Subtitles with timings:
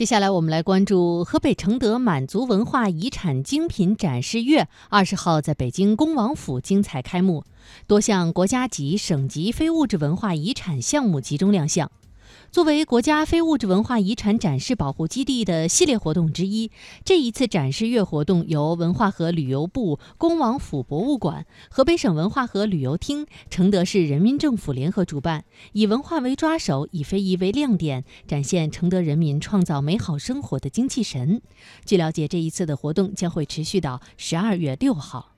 [0.00, 7.44] 接下来我们来关注河北承德满族文化遗产精品展示月，二十号在北京恭王府精彩开幕，
[7.86, 11.92] 多项国家级、省级非物质文化遗产项目集中亮相。
[12.52, 16.72] 作为国家非物质文化遗产展示保护基地的系列活动之一，
[17.04, 31.40] 这一次展示月活动由文化和旅游部、恭王府博物馆、河北省文化和旅游厅、承德市人民政府联合主办，以文化为抓手，以非遗为亮点，展现承德人民创造美好生活的精气神。
[31.84, 35.29] 据了解，这一次的活动将会持续到十二月六号。